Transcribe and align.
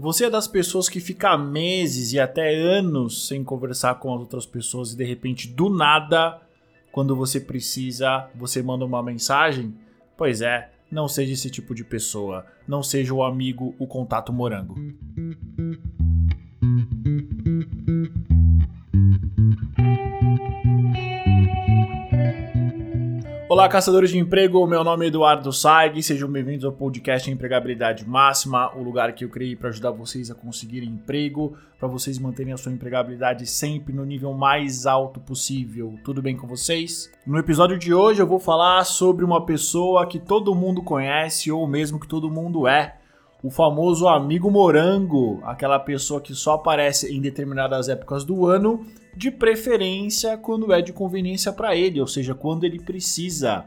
Você 0.00 0.24
é 0.24 0.30
das 0.30 0.48
pessoas 0.48 0.88
que 0.88 0.98
fica 0.98 1.36
meses 1.36 2.14
e 2.14 2.18
até 2.18 2.54
anos 2.54 3.28
sem 3.28 3.44
conversar 3.44 3.96
com 3.96 4.14
as 4.14 4.20
outras 4.20 4.46
pessoas 4.46 4.94
e 4.94 4.96
de 4.96 5.04
repente 5.04 5.46
do 5.46 5.68
nada, 5.68 6.40
quando 6.90 7.14
você 7.14 7.38
precisa, 7.38 8.30
você 8.34 8.62
manda 8.62 8.82
uma 8.82 9.02
mensagem? 9.02 9.74
Pois 10.16 10.40
é, 10.40 10.70
não 10.90 11.06
seja 11.06 11.34
esse 11.34 11.50
tipo 11.50 11.74
de 11.74 11.84
pessoa. 11.84 12.46
Não 12.66 12.82
seja 12.82 13.12
o 13.12 13.22
amigo, 13.22 13.74
o 13.78 13.86
contato 13.86 14.32
morango. 14.32 14.74
Olá, 23.50 23.68
caçadores 23.68 24.10
de 24.10 24.18
emprego. 24.20 24.64
Meu 24.64 24.84
nome 24.84 25.06
é 25.06 25.08
Eduardo 25.08 25.52
Saig. 25.52 26.00
Sejam 26.04 26.30
bem-vindos 26.30 26.64
ao 26.64 26.70
podcast 26.70 27.28
Empregabilidade 27.28 28.08
Máxima, 28.08 28.72
o 28.76 28.80
lugar 28.80 29.12
que 29.12 29.24
eu 29.24 29.28
criei 29.28 29.56
para 29.56 29.70
ajudar 29.70 29.90
vocês 29.90 30.30
a 30.30 30.36
conseguirem 30.36 30.88
emprego, 30.88 31.56
para 31.76 31.88
vocês 31.88 32.16
manterem 32.16 32.52
a 32.52 32.56
sua 32.56 32.70
empregabilidade 32.70 33.44
sempre 33.48 33.92
no 33.92 34.04
nível 34.04 34.32
mais 34.32 34.86
alto 34.86 35.18
possível. 35.18 35.98
Tudo 36.04 36.22
bem 36.22 36.36
com 36.36 36.46
vocês? 36.46 37.10
No 37.26 37.38
episódio 37.38 37.76
de 37.76 37.92
hoje 37.92 38.22
eu 38.22 38.26
vou 38.26 38.38
falar 38.38 38.84
sobre 38.84 39.24
uma 39.24 39.44
pessoa 39.44 40.06
que 40.06 40.20
todo 40.20 40.54
mundo 40.54 40.80
conhece 40.80 41.50
ou 41.50 41.66
mesmo 41.66 41.98
que 41.98 42.06
todo 42.06 42.30
mundo 42.30 42.68
é. 42.68 42.99
O 43.42 43.48
famoso 43.48 44.06
amigo 44.06 44.50
morango, 44.50 45.40
aquela 45.44 45.78
pessoa 45.78 46.20
que 46.20 46.34
só 46.34 46.54
aparece 46.54 47.14
em 47.14 47.20
determinadas 47.22 47.88
épocas 47.88 48.22
do 48.22 48.46
ano 48.46 48.86
de 49.16 49.30
preferência 49.30 50.36
quando 50.36 50.72
é 50.72 50.82
de 50.82 50.92
conveniência 50.92 51.50
para 51.50 51.74
ele, 51.74 52.00
ou 52.00 52.06
seja, 52.06 52.34
quando 52.34 52.64
ele 52.64 52.78
precisa. 52.78 53.64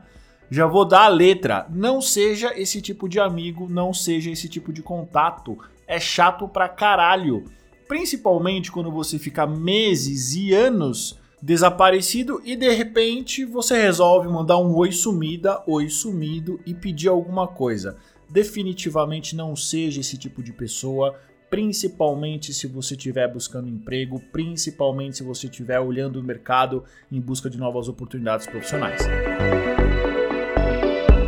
Já 0.50 0.68
vou 0.68 0.86
dar 0.86 1.06
a 1.06 1.08
letra. 1.08 1.66
Não 1.72 2.00
seja 2.00 2.54
esse 2.56 2.82
tipo 2.82 3.10
de 3.10 3.20
amigo, 3.20 3.68
não 3.68 3.92
seja 3.92 4.30
esse 4.30 4.48
tipo 4.48 4.72
de 4.72 4.84
contato. 4.84 5.58
É 5.88 6.00
chato 6.00 6.48
pra 6.48 6.70
caralho. 6.70 7.46
Principalmente 7.88 8.72
quando 8.72 8.92
você 8.92 9.18
fica 9.18 9.48
meses 9.48 10.36
e 10.36 10.54
anos 10.54 11.20
desaparecido 11.42 12.42
e 12.46 12.56
de 12.56 12.70
repente 12.70 13.44
você 13.44 13.82
resolve 13.82 14.30
mandar 14.30 14.58
um 14.60 14.74
oi 14.76 14.92
sumida, 14.92 15.62
oi 15.68 15.90
sumido 15.90 16.60
e 16.66 16.74
pedir 16.74 17.10
alguma 17.10 17.48
coisa. 17.48 17.98
Definitivamente 18.34 19.36
não 19.36 19.56
seja 19.56 20.02
esse 20.02 20.18
tipo 20.18 20.42
de 20.42 20.52
pessoa 20.52 21.16
principalmente 21.52 22.52
se 22.52 22.66
você 22.66 22.96
estiver 22.96 23.32
buscando 23.32 23.70
emprego, 23.70 24.20
principalmente 24.32 25.18
se 25.18 25.24
você 25.24 25.46
estiver 25.46 25.80
olhando 25.80 26.20
o 26.20 26.24
mercado 26.24 26.84
em 27.12 27.22
busca 27.22 27.48
de 27.48 27.60
novas 27.60 27.88
oportunidades 27.88 28.48
profissionais. 28.48 29.04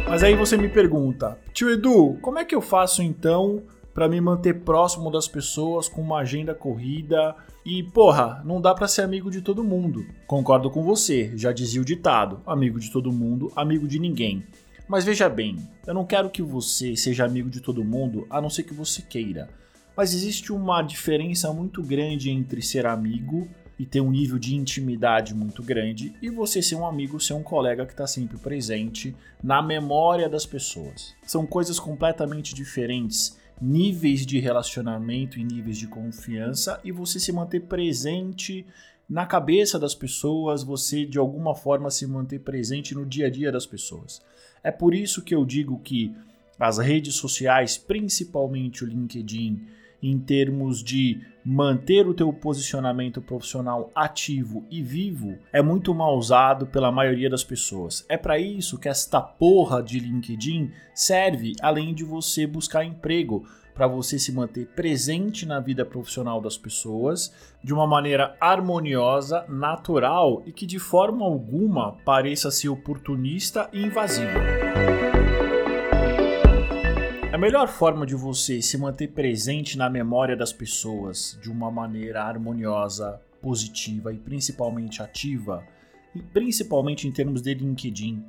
Mas 0.10 0.24
aí 0.24 0.34
você 0.34 0.58
me 0.58 0.68
pergunta, 0.68 1.38
tio 1.54 1.70
Edu, 1.70 2.18
como 2.24 2.40
é 2.40 2.44
que 2.44 2.56
eu 2.56 2.62
faço 2.62 3.04
então 3.04 3.62
para 3.94 4.10
me 4.10 4.20
manter 4.20 4.62
próximo 4.62 5.12
das 5.12 5.28
pessoas 5.28 5.88
com 5.88 6.02
uma 6.02 6.22
agenda 6.22 6.56
corrida? 6.56 7.36
E 7.64 7.84
porra, 7.84 8.42
não 8.44 8.60
dá 8.60 8.74
para 8.74 8.88
ser 8.88 9.04
amigo 9.04 9.30
de 9.30 9.44
todo 9.44 9.64
mundo. 9.64 10.04
Concordo 10.26 10.72
com 10.72 10.84
você, 10.84 11.32
já 11.36 11.52
dizia 11.52 11.82
o 11.82 11.86
ditado: 11.86 12.42
amigo 12.48 12.80
de 12.80 12.92
todo 12.92 13.12
mundo, 13.12 13.52
amigo 13.56 13.88
de 13.88 14.00
ninguém. 14.00 14.44
Mas 14.88 15.04
veja 15.04 15.28
bem, 15.28 15.58
eu 15.88 15.94
não 15.94 16.06
quero 16.06 16.30
que 16.30 16.42
você 16.42 16.96
seja 16.96 17.26
amigo 17.26 17.50
de 17.50 17.60
todo 17.60 17.84
mundo, 17.84 18.28
a 18.30 18.40
não 18.40 18.50
ser 18.50 18.64
que 18.64 18.74
você 18.74 19.02
queira. 19.02 19.50
Mas 19.98 20.14
existe 20.14 20.52
uma 20.52 20.82
diferença 20.82 21.52
muito 21.52 21.82
grande 21.82 22.30
entre 22.30 22.62
ser 22.62 22.86
amigo 22.86 23.48
e 23.80 23.86
ter 23.86 24.00
um 24.00 24.12
nível 24.12 24.38
de 24.38 24.56
intimidade 24.56 25.34
muito 25.34 25.64
grande 25.64 26.14
e 26.22 26.30
você 26.30 26.62
ser 26.62 26.76
um 26.76 26.86
amigo, 26.86 27.20
ser 27.20 27.34
um 27.34 27.44
colega 27.44 27.86
que 27.86 27.94
está 27.94 28.06
sempre 28.06 28.38
presente 28.38 29.16
na 29.44 29.62
memória 29.62 30.30
das 30.30 30.46
pessoas. 30.46 31.16
São 31.26 31.46
coisas 31.46 31.80
completamente 31.80 32.54
diferentes, 32.54 33.38
níveis 33.60 34.26
de 34.26 34.40
relacionamento 34.40 35.40
e 35.40 35.44
níveis 35.44 35.78
de 35.78 35.88
confiança 35.88 36.80
e 36.84 36.92
você 36.92 37.20
se 37.20 37.32
manter 37.32 37.62
presente 37.62 38.66
na 39.10 39.26
cabeça 39.26 39.78
das 39.78 39.94
pessoas, 39.94 40.64
você 40.64 41.06
de 41.06 41.18
alguma 41.18 41.56
forma 41.56 41.90
se 41.90 42.08
manter 42.08 42.40
presente 42.40 42.96
no 42.96 43.06
dia 43.06 43.28
a 43.28 43.30
dia 43.30 43.52
das 43.52 43.66
pessoas. 43.66 44.22
É 44.66 44.72
por 44.72 44.96
isso 44.96 45.22
que 45.22 45.36
eu 45.36 45.46
digo 45.46 45.80
que 45.80 46.12
as 46.60 46.80
redes 46.80 47.14
sociais, 47.14 47.78
principalmente 47.78 48.84
o 48.84 48.88
LinkedIn, 48.88 49.62
em 50.02 50.18
termos 50.18 50.84
de 50.84 51.22
manter 51.46 52.08
o 52.08 52.16
teu 52.16 52.34
posicionamento 52.34 53.22
profissional 53.22 53.92
ativo 53.94 54.66
e 54.72 54.82
vivo 54.82 55.38
é 55.54 55.62
muito 55.62 55.94
mal 55.94 56.18
usado 56.18 56.66
pela 56.66 56.92
maioria 56.92 57.30
das 57.30 57.44
pessoas. 57.44 58.04
É 58.10 58.18
para 58.18 58.40
isso 58.40 58.80
que 58.80 58.90
esta 58.90 59.22
porra 59.22 59.84
de 59.84 60.00
LinkedIn 60.00 60.72
serve, 60.96 61.54
além 61.62 61.94
de 61.94 62.04
você 62.04 62.48
buscar 62.48 62.84
emprego, 62.84 63.48
para 63.76 63.88
você 63.88 64.18
se 64.18 64.32
manter 64.32 64.68
presente 64.68 65.46
na 65.46 65.60
vida 65.60 65.86
profissional 65.86 66.40
das 66.40 66.58
pessoas 66.58 67.34
de 67.62 67.74
uma 67.74 67.86
maneira 67.86 68.36
harmoniosa, 68.40 69.46
natural 69.50 70.42
e 70.46 70.54
que 70.54 70.66
de 70.66 70.80
forma 70.80 71.26
alguma 71.26 71.98
pareça 72.06 72.50
ser 72.50 72.70
oportunista 72.70 73.70
e 73.74 73.84
invasiva. 73.84 74.40
A 77.34 77.38
melhor 77.38 77.68
forma 77.68 78.06
de 78.06 78.16
você 78.16 78.62
se 78.62 78.78
manter 78.78 79.10
presente 79.10 79.78
na 79.78 79.90
memória 79.90 80.38
das 80.38 80.54
pessoas 80.54 81.38
de 81.44 81.52
uma 81.52 81.70
maneira 81.70 82.24
harmoniosa, 82.24 83.20
positiva 83.42 84.14
e 84.14 84.18
principalmente 84.18 85.04
ativa, 85.04 85.62
e 86.16 86.22
principalmente 86.22 87.10
em 87.10 87.12
termos 87.12 87.42
de 87.42 87.54
LinkedIn, 87.54 88.26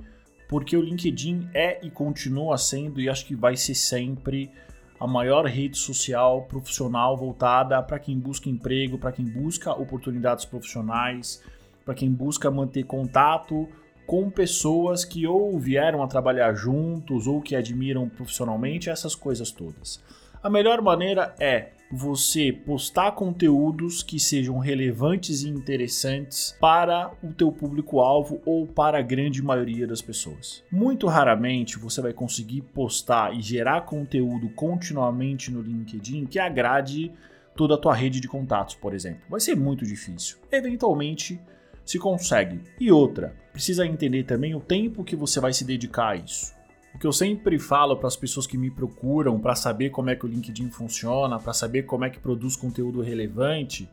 porque 0.48 0.76
o 0.76 0.82
LinkedIn 0.82 1.48
é 1.54 1.78
e 1.86 1.90
continua 1.90 2.58
sendo 2.58 3.00
e 3.00 3.08
acho 3.08 3.24
que 3.26 3.36
vai 3.36 3.56
ser 3.56 3.76
sempre 3.76 4.50
a 4.98 5.06
maior 5.06 5.44
rede 5.44 5.76
social 5.76 6.42
profissional 6.42 7.16
voltada 7.16 7.82
para 7.82 7.98
quem 7.98 8.18
busca 8.18 8.48
emprego, 8.48 8.98
para 8.98 9.12
quem 9.12 9.24
busca 9.24 9.72
oportunidades 9.72 10.44
profissionais, 10.44 11.42
para 11.84 11.94
quem 11.94 12.10
busca 12.10 12.50
manter 12.50 12.84
contato 12.84 13.68
com 14.06 14.30
pessoas 14.30 15.04
que 15.04 15.26
ou 15.26 15.58
vieram 15.58 16.02
a 16.02 16.06
trabalhar 16.06 16.54
juntos 16.54 17.26
ou 17.26 17.42
que 17.42 17.56
admiram 17.56 18.08
profissionalmente, 18.08 18.88
essas 18.88 19.14
coisas 19.14 19.50
todas. 19.50 20.02
A 20.42 20.48
melhor 20.48 20.80
maneira 20.80 21.34
é 21.38 21.70
você 21.90 22.52
postar 22.52 23.12
conteúdos 23.12 24.02
que 24.02 24.18
sejam 24.18 24.58
relevantes 24.58 25.42
e 25.42 25.48
interessantes 25.48 26.56
para 26.60 27.12
o 27.22 27.32
teu 27.32 27.52
público-alvo 27.52 28.40
ou 28.44 28.66
para 28.66 28.98
a 28.98 29.02
grande 29.02 29.42
maioria 29.42 29.86
das 29.86 30.02
pessoas. 30.02 30.64
Muito 30.70 31.06
raramente 31.06 31.78
você 31.78 32.00
vai 32.00 32.12
conseguir 32.12 32.62
postar 32.62 33.34
e 33.34 33.40
gerar 33.40 33.82
conteúdo 33.82 34.48
continuamente 34.50 35.50
no 35.50 35.62
LinkedIn 35.62 36.26
que 36.26 36.38
agrade 36.38 37.12
toda 37.54 37.74
a 37.74 37.78
tua 37.78 37.94
rede 37.94 38.20
de 38.20 38.28
contatos, 38.28 38.74
por 38.74 38.92
exemplo. 38.92 39.22
Vai 39.30 39.40
ser 39.40 39.56
muito 39.56 39.86
difícil. 39.86 40.38
Eventualmente 40.50 41.40
se 41.84 41.98
consegue. 41.98 42.60
E 42.80 42.90
outra, 42.90 43.34
precisa 43.52 43.86
entender 43.86 44.24
também 44.24 44.54
o 44.54 44.60
tempo 44.60 45.04
que 45.04 45.14
você 45.14 45.40
vai 45.40 45.52
se 45.52 45.64
dedicar 45.64 46.08
a 46.08 46.16
isso. 46.16 46.54
O 46.96 46.98
que 46.98 47.06
eu 47.06 47.12
sempre 47.12 47.58
falo 47.58 47.94
para 47.94 48.08
as 48.08 48.16
pessoas 48.16 48.46
que 48.46 48.56
me 48.56 48.70
procuram 48.70 49.38
para 49.38 49.54
saber 49.54 49.90
como 49.90 50.08
é 50.08 50.16
que 50.16 50.24
o 50.24 50.28
LinkedIn 50.28 50.70
funciona, 50.70 51.38
para 51.38 51.52
saber 51.52 51.82
como 51.82 52.06
é 52.06 52.10
que 52.10 52.18
produz 52.18 52.56
conteúdo 52.56 53.02
relevante, 53.02 53.86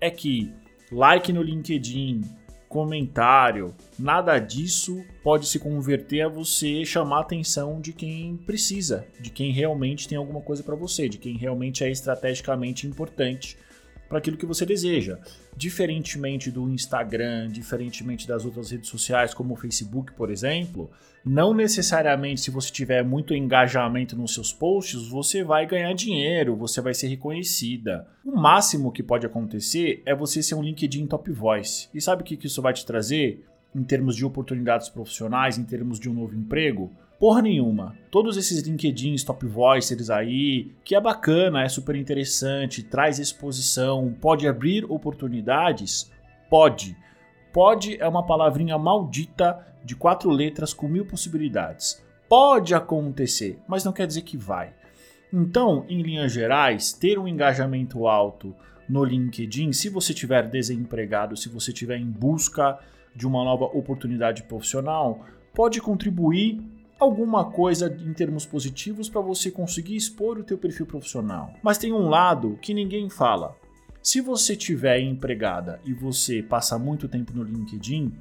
é 0.00 0.10
que 0.10 0.52
like 0.90 1.32
no 1.32 1.40
LinkedIn, 1.40 2.22
comentário, 2.68 3.72
nada 3.96 4.40
disso 4.40 5.04
pode 5.22 5.46
se 5.46 5.60
converter 5.60 6.22
a 6.22 6.28
você 6.28 6.84
chamar 6.84 7.18
a 7.18 7.20
atenção 7.20 7.80
de 7.80 7.92
quem 7.92 8.36
precisa, 8.38 9.06
de 9.20 9.30
quem 9.30 9.52
realmente 9.52 10.08
tem 10.08 10.18
alguma 10.18 10.40
coisa 10.40 10.60
para 10.64 10.74
você, 10.74 11.08
de 11.08 11.16
quem 11.16 11.36
realmente 11.36 11.84
é 11.84 11.90
estrategicamente 11.92 12.88
importante 12.88 13.56
para 14.08 14.18
aquilo 14.18 14.36
que 14.36 14.46
você 14.46 14.64
deseja. 14.64 15.18
Diferentemente 15.56 16.50
do 16.50 16.68
Instagram, 16.68 17.50
diferentemente 17.50 18.26
das 18.26 18.44
outras 18.44 18.70
redes 18.70 18.88
sociais, 18.88 19.34
como 19.34 19.54
o 19.54 19.56
Facebook, 19.56 20.12
por 20.12 20.30
exemplo, 20.30 20.90
não 21.24 21.52
necessariamente 21.52 22.40
se 22.40 22.50
você 22.50 22.72
tiver 22.72 23.04
muito 23.04 23.34
engajamento 23.34 24.16
nos 24.16 24.32
seus 24.32 24.52
posts, 24.52 25.08
você 25.08 25.44
vai 25.44 25.66
ganhar 25.66 25.92
dinheiro, 25.92 26.56
você 26.56 26.80
vai 26.80 26.94
ser 26.94 27.08
reconhecida. 27.08 28.06
O 28.24 28.34
máximo 28.34 28.92
que 28.92 29.02
pode 29.02 29.26
acontecer 29.26 30.02
é 30.06 30.14
você 30.14 30.42
ser 30.42 30.54
um 30.54 30.62
LinkedIn 30.62 31.06
Top 31.06 31.30
Voice. 31.30 31.88
E 31.92 32.00
sabe 32.00 32.22
o 32.22 32.24
que 32.24 32.46
isso 32.46 32.62
vai 32.62 32.72
te 32.72 32.86
trazer? 32.86 33.44
Em 33.74 33.82
termos 33.82 34.16
de 34.16 34.24
oportunidades 34.24 34.88
profissionais, 34.88 35.58
em 35.58 35.64
termos 35.64 36.00
de 36.00 36.08
um 36.08 36.14
novo 36.14 36.34
emprego, 36.34 36.90
Porra 37.18 37.42
nenhuma. 37.42 37.96
Todos 38.12 38.36
esses 38.36 38.62
LinkedIns, 38.62 39.24
top 39.24 39.44
voicers 39.44 40.08
aí, 40.08 40.70
que 40.84 40.94
é 40.94 41.00
bacana, 41.00 41.64
é 41.64 41.68
super 41.68 41.96
interessante, 41.96 42.80
traz 42.80 43.18
exposição, 43.18 44.14
pode 44.20 44.46
abrir 44.46 44.84
oportunidades? 44.84 46.12
Pode. 46.48 46.96
Pode 47.52 48.00
é 48.00 48.06
uma 48.06 48.24
palavrinha 48.24 48.78
maldita 48.78 49.66
de 49.84 49.96
quatro 49.96 50.30
letras 50.30 50.72
com 50.72 50.86
mil 50.86 51.04
possibilidades. 51.04 52.00
Pode 52.28 52.72
acontecer, 52.72 53.58
mas 53.66 53.82
não 53.82 53.92
quer 53.92 54.06
dizer 54.06 54.22
que 54.22 54.36
vai. 54.36 54.72
Então, 55.32 55.84
em 55.88 56.02
linhas 56.02 56.30
gerais, 56.30 56.92
ter 56.92 57.18
um 57.18 57.26
engajamento 57.26 58.06
alto 58.06 58.54
no 58.88 59.02
LinkedIn, 59.02 59.72
se 59.72 59.88
você 59.88 60.12
estiver 60.12 60.48
desempregado, 60.48 61.36
se 61.36 61.48
você 61.48 61.72
estiver 61.72 61.98
em 61.98 62.06
busca 62.06 62.78
de 63.18 63.26
uma 63.26 63.42
nova 63.42 63.64
oportunidade 63.64 64.44
profissional, 64.44 65.26
pode 65.52 65.80
contribuir 65.80 66.62
alguma 67.00 67.50
coisa 67.50 67.94
em 68.00 68.12
termos 68.12 68.46
positivos 68.46 69.08
para 69.08 69.20
você 69.20 69.50
conseguir 69.50 69.96
expor 69.96 70.38
o 70.38 70.44
teu 70.44 70.56
perfil 70.56 70.86
profissional. 70.86 71.52
Mas 71.60 71.78
tem 71.78 71.92
um 71.92 72.08
lado 72.08 72.56
que 72.62 72.72
ninguém 72.72 73.10
fala. 73.10 73.56
Se 74.00 74.20
você 74.20 74.54
tiver 74.54 75.00
empregada 75.00 75.80
e 75.84 75.92
você 75.92 76.42
passa 76.42 76.78
muito 76.78 77.08
tempo 77.08 77.32
no 77.34 77.42
LinkedIn 77.42 78.14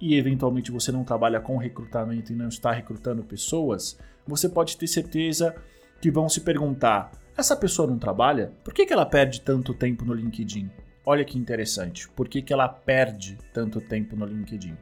e 0.00 0.16
eventualmente 0.16 0.72
você 0.72 0.90
não 0.90 1.04
trabalha 1.04 1.40
com 1.40 1.56
recrutamento 1.56 2.32
e 2.32 2.36
não 2.36 2.48
está 2.48 2.72
recrutando 2.72 3.22
pessoas, 3.22 3.96
você 4.26 4.48
pode 4.48 4.76
ter 4.76 4.88
certeza 4.88 5.54
que 6.00 6.10
vão 6.10 6.28
se 6.28 6.40
perguntar: 6.40 7.12
essa 7.36 7.56
pessoa 7.56 7.88
não 7.88 7.98
trabalha? 7.98 8.52
Por 8.64 8.74
que, 8.74 8.84
que 8.84 8.92
ela 8.92 9.06
perde 9.06 9.40
tanto 9.40 9.72
tempo 9.72 10.04
no 10.04 10.12
LinkedIn? 10.12 10.68
Olha 11.04 11.24
que 11.24 11.38
interessante. 11.38 12.08
Por 12.08 12.28
que, 12.28 12.40
que 12.40 12.52
ela 12.52 12.68
perde 12.68 13.36
tanto 13.52 13.80
tempo 13.80 14.14
no 14.14 14.24
LinkedIn? 14.24 14.76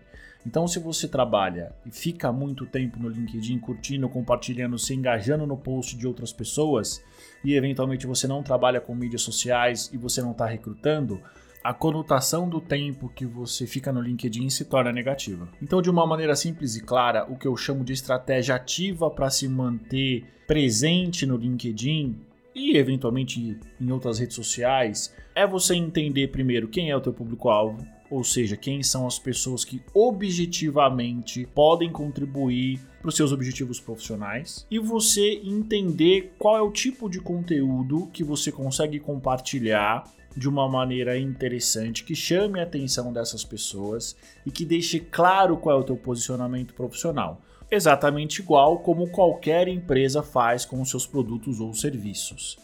Então, 0.46 0.66
se 0.66 0.78
você 0.78 1.06
trabalha 1.06 1.72
e 1.84 1.90
fica 1.90 2.32
muito 2.32 2.64
tempo 2.66 2.98
no 2.98 3.08
LinkedIn 3.08 3.58
curtindo, 3.58 4.08
compartilhando, 4.08 4.78
se 4.78 4.94
engajando 4.94 5.46
no 5.46 5.56
post 5.56 5.96
de 5.96 6.06
outras 6.06 6.32
pessoas 6.32 7.02
e 7.44 7.54
eventualmente 7.54 8.06
você 8.06 8.26
não 8.26 8.42
trabalha 8.42 8.80
com 8.80 8.94
mídias 8.94 9.22
sociais 9.22 9.90
e 9.92 9.98
você 9.98 10.22
não 10.22 10.32
está 10.32 10.46
recrutando, 10.46 11.20
a 11.62 11.74
conotação 11.74 12.48
do 12.48 12.58
tempo 12.58 13.10
que 13.14 13.26
você 13.26 13.66
fica 13.66 13.92
no 13.92 14.00
LinkedIn 14.00 14.48
se 14.48 14.64
torna 14.64 14.90
negativa. 14.90 15.46
Então, 15.60 15.82
de 15.82 15.90
uma 15.90 16.06
maneira 16.06 16.34
simples 16.34 16.74
e 16.74 16.82
clara, 16.82 17.30
o 17.30 17.36
que 17.36 17.46
eu 17.46 17.54
chamo 17.54 17.84
de 17.84 17.92
estratégia 17.92 18.54
ativa 18.54 19.10
para 19.10 19.28
se 19.28 19.46
manter 19.46 20.24
presente 20.46 21.26
no 21.26 21.36
LinkedIn 21.36 22.18
e 22.54 22.76
eventualmente 22.76 23.58
em 23.80 23.90
outras 23.92 24.18
redes 24.18 24.36
sociais 24.36 25.14
é 25.34 25.46
você 25.46 25.74
entender 25.74 26.28
primeiro 26.28 26.68
quem 26.68 26.90
é 26.90 26.96
o 26.96 27.00
teu 27.00 27.12
público-alvo, 27.12 27.86
ou 28.10 28.24
seja, 28.24 28.56
quem 28.56 28.82
são 28.82 29.06
as 29.06 29.18
pessoas 29.18 29.64
que 29.64 29.80
objetivamente 29.94 31.46
podem 31.54 31.90
contribuir 31.90 32.80
para 33.00 33.08
os 33.08 33.16
seus 33.16 33.32
objetivos 33.32 33.78
profissionais 33.78 34.66
e 34.70 34.78
você 34.78 35.40
entender 35.44 36.32
qual 36.38 36.56
é 36.56 36.60
o 36.60 36.72
tipo 36.72 37.08
de 37.08 37.20
conteúdo 37.20 38.08
que 38.12 38.24
você 38.24 38.50
consegue 38.50 38.98
compartilhar 38.98 40.04
de 40.36 40.48
uma 40.48 40.68
maneira 40.68 41.18
interessante 41.18 42.04
que 42.04 42.14
chame 42.14 42.60
a 42.60 42.62
atenção 42.62 43.12
dessas 43.12 43.44
pessoas 43.44 44.16
e 44.46 44.50
que 44.50 44.64
deixe 44.64 45.00
claro 45.00 45.56
qual 45.56 45.78
é 45.78 45.80
o 45.80 45.84
teu 45.84 45.96
posicionamento 45.96 46.74
profissional. 46.74 47.40
Exatamente 47.70 48.40
igual 48.40 48.80
como 48.80 49.10
qualquer 49.10 49.68
empresa 49.68 50.22
faz 50.22 50.64
com 50.64 50.80
os 50.80 50.90
seus 50.90 51.06
produtos 51.06 51.60
ou 51.60 51.72
serviços. 51.72 52.58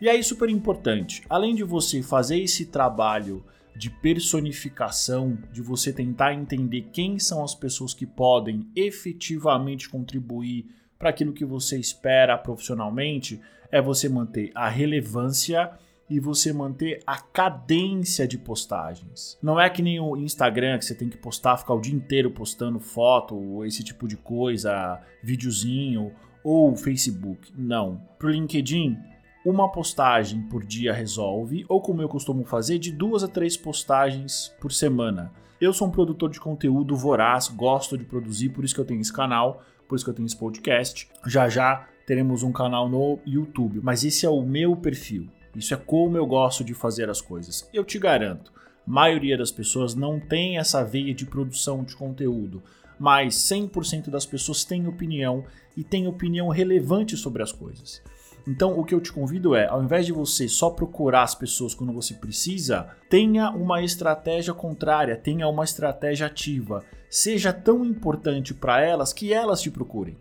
E 0.00 0.08
aí, 0.08 0.22
super 0.22 0.50
importante, 0.50 1.22
além 1.28 1.54
de 1.54 1.64
você 1.64 2.02
fazer 2.02 2.38
esse 2.38 2.66
trabalho 2.66 3.44
de 3.74 3.90
personificação, 3.90 5.38
de 5.52 5.60
você 5.60 5.92
tentar 5.92 6.32
entender 6.32 6.88
quem 6.92 7.18
são 7.18 7.44
as 7.44 7.54
pessoas 7.54 7.92
que 7.92 8.06
podem 8.06 8.66
efetivamente 8.74 9.88
contribuir 9.88 10.66
para 10.98 11.10
aquilo 11.10 11.32
que 11.32 11.44
você 11.44 11.78
espera 11.78 12.38
profissionalmente, 12.38 13.40
é 13.70 13.80
você 13.80 14.08
manter 14.08 14.50
a 14.54 14.68
relevância 14.68 15.70
e 16.08 16.20
você 16.20 16.52
manter 16.52 17.02
a 17.06 17.18
cadência 17.18 18.26
de 18.26 18.38
postagens. 18.38 19.36
Não 19.42 19.60
é 19.60 19.68
que 19.68 19.82
nem 19.82 19.98
o 19.98 20.16
Instagram 20.16 20.78
que 20.78 20.84
você 20.84 20.94
tem 20.94 21.08
que 21.08 21.16
postar, 21.16 21.56
ficar 21.56 21.74
o 21.74 21.80
dia 21.80 21.94
inteiro 21.94 22.30
postando 22.30 22.78
foto, 22.78 23.34
ou 23.34 23.64
esse 23.64 23.82
tipo 23.82 24.06
de 24.06 24.16
coisa, 24.16 25.00
videozinho, 25.22 26.12
ou 26.44 26.76
Facebook. 26.76 27.52
Não. 27.56 28.00
Pro 28.18 28.30
LinkedIn, 28.30 28.96
uma 29.44 29.70
postagem 29.70 30.42
por 30.42 30.64
dia 30.64 30.92
resolve, 30.92 31.64
ou 31.68 31.80
como 31.80 32.02
eu 32.02 32.08
costumo 32.08 32.44
fazer, 32.44 32.78
de 32.78 32.92
duas 32.92 33.24
a 33.24 33.28
três 33.28 33.56
postagens 33.56 34.54
por 34.60 34.72
semana. 34.72 35.32
Eu 35.60 35.72
sou 35.72 35.88
um 35.88 35.90
produtor 35.90 36.30
de 36.30 36.38
conteúdo 36.38 36.94
voraz, 36.94 37.48
gosto 37.48 37.96
de 37.96 38.04
produzir, 38.04 38.50
por 38.50 38.64
isso 38.64 38.74
que 38.74 38.80
eu 38.80 38.84
tenho 38.84 39.00
esse 39.00 39.12
canal, 39.12 39.62
por 39.88 39.96
isso 39.96 40.04
que 40.04 40.10
eu 40.10 40.14
tenho 40.14 40.26
esse 40.26 40.36
podcast. 40.36 41.08
Já 41.26 41.48
já 41.48 41.86
teremos 42.06 42.42
um 42.42 42.52
canal 42.52 42.88
no 42.88 43.18
YouTube, 43.26 43.80
mas 43.82 44.04
esse 44.04 44.26
é 44.26 44.30
o 44.30 44.42
meu 44.42 44.76
perfil. 44.76 45.28
Isso 45.56 45.72
é 45.72 45.76
como 45.76 46.18
eu 46.18 46.26
gosto 46.26 46.62
de 46.62 46.74
fazer 46.74 47.08
as 47.08 47.20
coisas. 47.20 47.68
Eu 47.72 47.82
te 47.82 47.98
garanto, 47.98 48.52
a 48.86 48.90
maioria 48.90 49.38
das 49.38 49.50
pessoas 49.50 49.94
não 49.94 50.20
tem 50.20 50.58
essa 50.58 50.84
veia 50.84 51.14
de 51.14 51.24
produção 51.24 51.82
de 51.82 51.96
conteúdo, 51.96 52.62
mas 52.98 53.34
100% 53.36 54.10
das 54.10 54.26
pessoas 54.26 54.64
têm 54.64 54.86
opinião 54.86 55.44
e 55.74 55.82
têm 55.82 56.06
opinião 56.06 56.48
relevante 56.48 57.16
sobre 57.16 57.42
as 57.42 57.52
coisas. 57.52 58.02
Então, 58.46 58.78
o 58.78 58.84
que 58.84 58.94
eu 58.94 59.00
te 59.00 59.12
convido 59.12 59.56
é, 59.56 59.66
ao 59.66 59.82
invés 59.82 60.06
de 60.06 60.12
você 60.12 60.46
só 60.46 60.70
procurar 60.70 61.22
as 61.22 61.34
pessoas 61.34 61.74
quando 61.74 61.92
você 61.92 62.14
precisa, 62.14 62.90
tenha 63.10 63.50
uma 63.50 63.82
estratégia 63.82 64.54
contrária, 64.54 65.16
tenha 65.16 65.48
uma 65.48 65.64
estratégia 65.64 66.26
ativa. 66.26 66.84
Seja 67.10 67.52
tão 67.52 67.84
importante 67.84 68.54
para 68.54 68.80
elas 68.80 69.12
que 69.12 69.32
elas 69.32 69.60
te 69.60 69.70
procurem. 69.70 70.16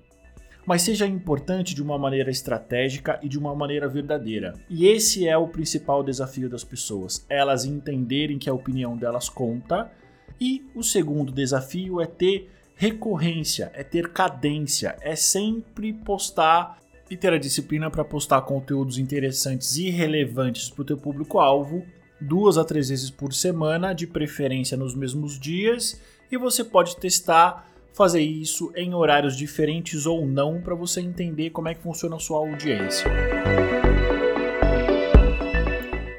Mas 0.66 0.82
seja 0.82 1.06
importante 1.06 1.76
de 1.76 1.82
uma 1.82 1.98
maneira 1.98 2.32
estratégica 2.32 3.20
e 3.22 3.30
de 3.30 3.38
uma 3.38 3.54
maneira 3.56 3.88
verdadeira. 3.88 4.54
E 4.70 4.88
esse 4.88 5.28
é 5.28 5.38
o 5.38 5.48
principal 5.48 6.04
desafio 6.04 6.50
das 6.50 6.64
pessoas: 6.64 7.26
elas 7.30 7.66
entenderem 7.66 8.40
que 8.40 8.50
a 8.50 8.54
opinião 8.54 8.98
delas 8.98 9.30
conta. 9.30 9.92
E 10.40 10.66
o 10.76 10.84
segundo 10.84 11.32
desafio 11.32 12.02
é 12.02 12.06
ter 12.06 12.50
recorrência, 12.76 13.72
é 13.74 13.84
ter 13.84 14.12
cadência, 14.12 14.98
é 15.00 15.16
sempre 15.16 15.94
postar 15.94 16.78
e 17.10 17.16
ter 17.16 17.32
a 17.32 17.38
disciplina 17.38 17.90
para 17.90 18.04
postar 18.04 18.42
conteúdos 18.42 18.98
interessantes 18.98 19.78
e 19.78 19.90
relevantes 19.90 20.70
para 20.70 20.82
o 20.82 20.86
teu 20.86 20.98
público-alvo 20.98 21.86
duas 22.20 22.58
a 22.58 22.64
três 22.64 22.90
vezes 22.90 23.10
por 23.10 23.34
semana, 23.34 23.94
de 23.94 24.08
preferência 24.08 24.78
nos 24.78 24.96
mesmos 24.96 25.40
dias, 25.40 26.02
e 26.32 26.38
você 26.38 26.64
pode 26.64 26.98
testar 26.98 27.70
fazer 27.96 28.22
isso 28.22 28.74
em 28.76 28.94
horários 28.94 29.38
diferentes 29.38 30.06
ou 30.06 30.28
não 30.28 30.62
para 30.62 30.76
você 30.76 31.00
entender 31.00 31.52
como 31.52 31.70
é 31.70 31.74
que 31.74 31.82
funciona 31.82 32.18
a 32.18 32.20
sua 32.20 32.40
audiência. 32.40 33.10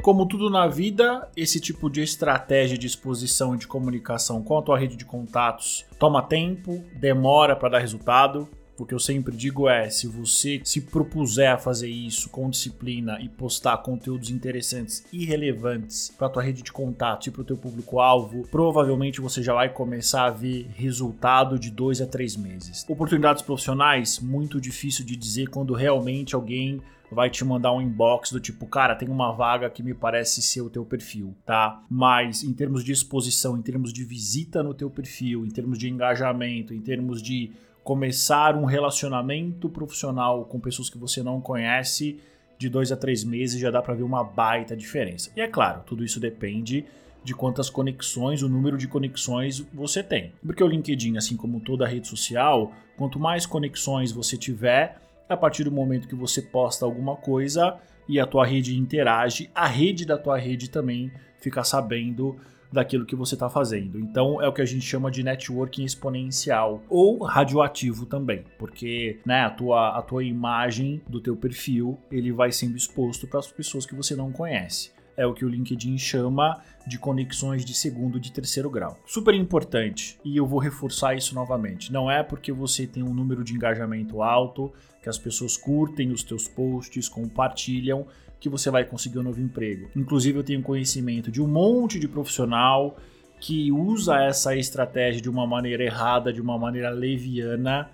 Como 0.03 0.25
tudo 0.25 0.49
na 0.49 0.67
vida, 0.69 1.29
esse 1.37 1.61
tipo 1.61 1.91
de 1.91 2.01
estratégia 2.01 2.79
de 2.79 2.87
exposição 2.87 3.55
e 3.55 3.59
de 3.59 3.67
comunicação 3.67 4.43
com 4.43 4.57
a 4.57 4.63
tua 4.63 4.79
rede 4.79 4.97
de 4.97 5.05
contatos 5.05 5.85
toma 5.99 6.23
tempo, 6.23 6.83
demora 6.95 7.55
para 7.55 7.71
dar 7.71 7.81
resultado, 7.81 8.49
o 8.79 8.85
que 8.85 8.95
eu 8.95 8.99
sempre 8.99 9.37
digo 9.37 9.69
é: 9.69 9.89
se 9.89 10.07
você 10.07 10.61
se 10.65 10.81
propuser 10.81 11.53
a 11.53 11.59
fazer 11.59 11.89
isso 11.89 12.29
com 12.29 12.51
disciplina 12.51 13.19
e 13.21 13.29
postar 13.29 13.79
conteúdos 13.79 14.31
interessantes 14.31 15.05
e 15.13 15.25
relevantes 15.25 16.13
para 16.17 16.29
tua 16.29 16.43
rede 16.43 16.63
de 16.63 16.73
contatos 16.73 17.27
e 17.27 17.31
para 17.31 17.43
o 17.43 17.45
teu 17.45 17.57
público-alvo, 17.57 18.47
provavelmente 18.51 19.21
você 19.21 19.43
já 19.43 19.55
vai 19.55 19.69
começar 19.69 20.27
a 20.27 20.31
ver 20.31 20.69
resultado 20.75 21.59
de 21.59 21.71
dois 21.71 22.01
a 22.01 22.07
três 22.07 22.37
meses. 22.37 22.85
Oportunidades 22.89 23.43
profissionais, 23.43 24.21
muito 24.21 24.61
difícil 24.61 25.05
de 25.05 25.17
dizer 25.17 25.49
quando 25.49 25.75
realmente 25.75 26.35
alguém 26.35 26.81
vai 27.11 27.31
te 27.31 27.45
mandar 27.45 27.73
um 27.73 27.81
inbox 27.81 28.33
do 28.33 28.41
tipo, 28.41 28.67
cara, 28.67 28.95
tem 28.95 29.09
uma 29.09 29.33
vaga 29.33 29.71
que 29.71 29.83
me 29.83 29.95
parece 29.95 30.43
ser 30.43 30.61
o 30.61 30.71
teu 30.71 30.85
perfil, 30.85 31.37
tá? 31.45 31.83
Mas 31.89 32.43
em 32.43 32.53
termos 32.53 32.83
de 32.83 32.93
exposição, 32.93 33.57
em 33.57 33.63
termos 33.63 33.93
de 33.93 34.05
visita 34.05 34.63
no 34.63 34.75
teu 34.75 34.91
perfil, 34.91 35.47
em 35.47 35.51
termos 35.51 35.79
de 35.79 35.89
engajamento, 35.89 36.75
em 36.75 36.81
termos 36.81 37.23
de 37.23 37.53
começar 37.87 38.57
um 38.57 38.65
relacionamento 38.65 39.69
profissional 39.69 40.45
com 40.45 40.59
pessoas 40.59 40.91
que 40.91 40.99
você 40.99 41.23
não 41.23 41.41
conhece 41.41 42.19
de 42.59 42.69
dois 42.69 42.91
a 42.91 42.97
três 42.97 43.23
meses 43.23 43.61
já 43.61 43.71
dá 43.71 43.81
para 43.81 43.95
ver 43.95 44.03
uma 44.03 44.25
baita 44.25 44.77
diferença. 44.77 45.31
E 45.37 45.41
é 45.41 45.47
claro, 45.47 45.83
tudo 45.87 46.03
isso 46.03 46.19
depende 46.19 46.85
de 47.23 47.33
quantas 47.33 47.71
conexões, 47.71 48.43
o 48.43 48.49
número 48.49 48.77
de 48.77 48.89
conexões 48.89 49.61
você 49.73 50.03
tem. 50.03 50.33
Porque 50.45 50.65
o 50.65 50.67
LinkedIn, 50.67 51.17
assim 51.17 51.37
como 51.37 51.61
toda 51.61 51.87
rede 51.87 52.09
social, 52.09 52.73
quanto 52.97 53.21
mais 53.21 53.47
conexões 53.47 54.11
você 54.11 54.37
tiver, 54.37 55.01
a 55.29 55.37
partir 55.37 55.63
do 55.63 55.71
momento 55.71 56.09
que 56.09 56.15
você 56.17 56.43
posta 56.43 56.85
alguma 56.85 57.15
coisa 57.15 57.79
e 58.09 58.19
a 58.19 58.27
tua 58.27 58.45
rede 58.45 58.77
interage, 58.77 59.49
a 59.55 59.69
rede 59.69 60.05
da 60.05 60.19
tua 60.19 60.37
rede 60.37 60.69
também 60.69 61.13
fica 61.39 61.63
sabendo 61.63 62.37
daquilo 62.73 63.07
que 63.07 63.17
você 63.17 63.35
está 63.35 63.49
fazendo. 63.49 63.99
Então 63.99 64.41
é 64.41 64.49
o 64.49 64.53
que 64.53 64.63
a 64.63 64.67
gente 64.67 64.85
chama 64.85 65.11
de 65.11 65.23
networking 65.23 65.85
exponencial 65.85 66.83
ou 66.89 67.23
radioativo 67.23 68.07
também, 68.07 68.45
porque 68.59 69.19
né, 69.25 69.45
a, 69.45 69.51
tua, 69.51 69.99
a 69.99 70.03
tua 70.03 70.25
imagem 70.25 71.01
do 71.09 71.21
teu 71.21 71.37
perfil 71.37 71.99
ele 72.11 72.33
vai 72.33 72.53
sendo 72.53 72.77
exposto 72.77 73.27
para 73.27 73.41
as 73.41 73.51
pessoas 73.51 73.87
que 73.87 73.95
você 73.95 74.15
não 74.15 74.33
conhece. 74.33 74.95
É 75.17 75.27
o 75.27 75.33
que 75.33 75.47
o 75.47 75.49
LinkedIn 75.49 75.97
chama 75.97 76.61
de 76.87 76.99
conexões 76.99 77.65
de 77.65 77.73
segundo 77.73 78.21
de 78.21 78.31
terceiro 78.31 78.69
grau. 78.69 78.99
Super 79.07 79.35
importante, 79.35 80.19
e 80.23 80.37
eu 80.37 80.47
vou 80.47 80.59
reforçar 80.59 81.17
isso 81.17 81.35
novamente. 81.35 81.91
Não 81.91 82.11
é 82.11 82.23
porque 82.23 82.53
você 82.53 82.87
tem 82.87 83.03
um 83.03 83.15
número 83.15 83.43
de 83.43 83.55
engajamento 83.55 84.23
alto, 84.23 84.71
que 85.03 85.09
as 85.09 85.17
pessoas 85.17 85.57
curtem 85.57 86.11
os 86.11 86.23
teus 86.23 86.47
posts, 86.47 87.09
compartilham, 87.09 88.07
que 88.39 88.49
você 88.49 88.71
vai 88.71 88.85
conseguir 88.85 89.19
um 89.19 89.23
novo 89.23 89.41
emprego. 89.41 89.89
Inclusive, 89.97 90.39
eu 90.39 90.45
tenho 90.45 90.63
conhecimento 90.63 91.31
de 91.31 91.43
um 91.43 91.47
monte 91.47 91.99
de 91.99 92.09
profissional 92.09 92.97
que 93.41 93.71
usa 93.71 94.23
essa 94.23 94.57
estratégia 94.57 95.21
de 95.21 95.29
uma 95.29 95.47
maneira 95.47 95.85
errada, 95.85 96.33
de 96.33 96.41
uma 96.41 96.59
maneira 96.59 96.91
leviana, 96.91 97.91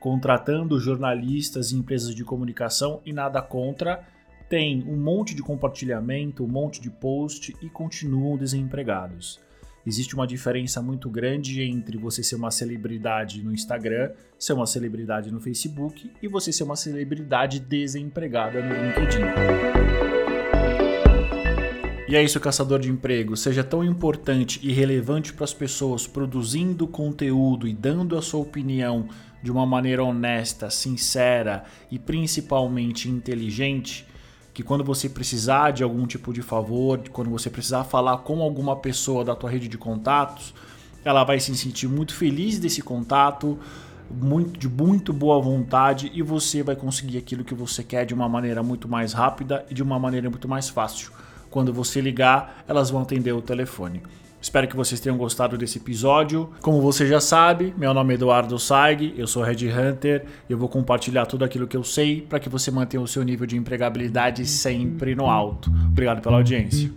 contratando 0.00 0.78
jornalistas 0.78 1.72
e 1.72 1.76
empresas 1.76 2.14
de 2.14 2.24
comunicação 2.24 3.00
e 3.04 3.12
nada 3.12 3.42
contra, 3.42 4.06
tem 4.48 4.82
um 4.88 4.96
monte 4.96 5.34
de 5.34 5.42
compartilhamento, 5.42 6.44
um 6.44 6.48
monte 6.48 6.80
de 6.80 6.90
post 6.90 7.54
e 7.60 7.68
continuam 7.68 8.36
desempregados. 8.36 9.38
Existe 9.86 10.14
uma 10.14 10.26
diferença 10.26 10.82
muito 10.82 11.08
grande 11.08 11.62
entre 11.62 11.96
você 11.96 12.22
ser 12.22 12.36
uma 12.36 12.50
celebridade 12.50 13.42
no 13.42 13.52
Instagram, 13.52 14.12
ser 14.38 14.52
uma 14.52 14.66
celebridade 14.66 15.30
no 15.30 15.40
Facebook 15.40 16.10
e 16.22 16.28
você 16.28 16.52
ser 16.52 16.64
uma 16.64 16.76
celebridade 16.76 17.60
desempregada 17.60 18.62
no 18.62 18.74
LinkedIn. 18.74 19.22
E 22.08 22.16
é 22.16 22.22
isso, 22.22 22.40
caçador 22.40 22.78
de 22.78 22.90
emprego. 22.90 23.36
Seja 23.36 23.62
tão 23.62 23.84
importante 23.84 24.58
e 24.62 24.72
relevante 24.72 25.30
para 25.32 25.44
as 25.44 25.52
pessoas 25.52 26.06
produzindo 26.06 26.88
conteúdo 26.88 27.68
e 27.68 27.74
dando 27.74 28.16
a 28.16 28.22
sua 28.22 28.40
opinião 28.40 29.08
de 29.42 29.52
uma 29.52 29.66
maneira 29.66 30.02
honesta, 30.02 30.70
sincera 30.70 31.64
e 31.90 31.98
principalmente 31.98 33.10
inteligente 33.10 34.06
que 34.58 34.64
quando 34.64 34.82
você 34.82 35.08
precisar 35.08 35.70
de 35.70 35.84
algum 35.84 36.04
tipo 36.04 36.32
de 36.32 36.42
favor, 36.42 37.00
quando 37.12 37.30
você 37.30 37.48
precisar 37.48 37.84
falar 37.84 38.18
com 38.18 38.42
alguma 38.42 38.74
pessoa 38.74 39.24
da 39.24 39.36
tua 39.36 39.48
rede 39.48 39.68
de 39.68 39.78
contatos, 39.78 40.52
ela 41.04 41.22
vai 41.22 41.38
se 41.38 41.56
sentir 41.56 41.86
muito 41.86 42.12
feliz 42.12 42.58
desse 42.58 42.82
contato, 42.82 43.56
muito, 44.10 44.58
de 44.58 44.68
muito 44.68 45.12
boa 45.12 45.40
vontade 45.40 46.10
e 46.12 46.22
você 46.22 46.60
vai 46.60 46.74
conseguir 46.74 47.18
aquilo 47.18 47.44
que 47.44 47.54
você 47.54 47.84
quer 47.84 48.04
de 48.04 48.12
uma 48.12 48.28
maneira 48.28 48.60
muito 48.60 48.88
mais 48.88 49.12
rápida 49.12 49.64
e 49.70 49.74
de 49.74 49.80
uma 49.80 49.96
maneira 49.96 50.28
muito 50.28 50.48
mais 50.48 50.68
fácil. 50.68 51.12
Quando 51.50 51.72
você 51.72 52.00
ligar, 52.00 52.64
elas 52.68 52.90
vão 52.90 53.02
atender 53.02 53.32
o 53.32 53.42
telefone. 53.42 54.02
Espero 54.40 54.68
que 54.68 54.76
vocês 54.76 55.00
tenham 55.00 55.16
gostado 55.16 55.58
desse 55.58 55.78
episódio. 55.78 56.50
Como 56.60 56.80
você 56.80 57.06
já 57.06 57.20
sabe, 57.20 57.74
meu 57.76 57.92
nome 57.92 58.14
é 58.14 58.16
Eduardo 58.16 58.56
Saig, 58.58 59.12
eu 59.16 59.26
sou 59.26 59.42
Red 59.42 59.68
Hunter 59.68 60.24
e 60.48 60.52
eu 60.52 60.58
vou 60.58 60.68
compartilhar 60.68 61.26
tudo 61.26 61.44
aquilo 61.44 61.66
que 61.66 61.76
eu 61.76 61.82
sei 61.82 62.20
para 62.22 62.38
que 62.38 62.48
você 62.48 62.70
mantenha 62.70 63.02
o 63.02 63.08
seu 63.08 63.24
nível 63.24 63.46
de 63.46 63.56
empregabilidade 63.56 64.46
sempre 64.46 65.14
no 65.14 65.26
alto. 65.26 65.70
Obrigado 65.90 66.22
pela 66.22 66.36
audiência. 66.36 66.90